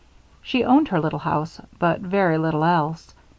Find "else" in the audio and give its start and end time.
2.63-3.13